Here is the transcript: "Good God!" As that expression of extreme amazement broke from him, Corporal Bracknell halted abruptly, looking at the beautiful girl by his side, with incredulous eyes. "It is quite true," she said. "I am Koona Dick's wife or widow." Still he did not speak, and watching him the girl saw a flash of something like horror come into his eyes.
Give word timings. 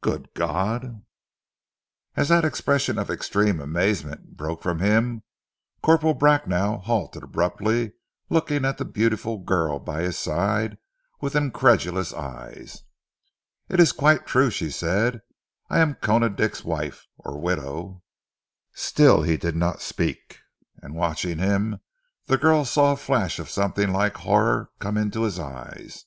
"Good 0.00 0.30
God!" 0.32 1.04
As 2.14 2.30
that 2.30 2.46
expression 2.46 2.96
of 2.98 3.10
extreme 3.10 3.60
amazement 3.60 4.34
broke 4.34 4.62
from 4.62 4.78
him, 4.78 5.22
Corporal 5.82 6.14
Bracknell 6.14 6.78
halted 6.78 7.22
abruptly, 7.24 7.92
looking 8.30 8.64
at 8.64 8.78
the 8.78 8.86
beautiful 8.86 9.36
girl 9.36 9.78
by 9.78 10.00
his 10.00 10.16
side, 10.18 10.78
with 11.20 11.36
incredulous 11.36 12.14
eyes. 12.14 12.84
"It 13.68 13.78
is 13.78 13.92
quite 13.92 14.24
true," 14.26 14.48
she 14.48 14.70
said. 14.70 15.20
"I 15.68 15.80
am 15.80 15.96
Koona 15.96 16.30
Dick's 16.34 16.64
wife 16.64 17.06
or 17.18 17.38
widow." 17.38 18.02
Still 18.72 19.24
he 19.24 19.36
did 19.36 19.56
not 19.56 19.82
speak, 19.82 20.38
and 20.80 20.94
watching 20.94 21.36
him 21.36 21.80
the 22.28 22.38
girl 22.38 22.64
saw 22.64 22.92
a 22.92 22.96
flash 22.96 23.38
of 23.38 23.50
something 23.50 23.92
like 23.92 24.16
horror 24.16 24.70
come 24.78 24.96
into 24.96 25.24
his 25.24 25.38
eyes. 25.38 26.06